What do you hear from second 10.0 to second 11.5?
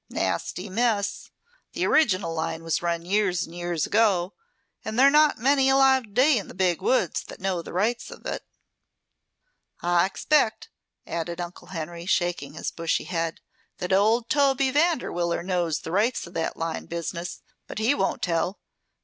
expect," added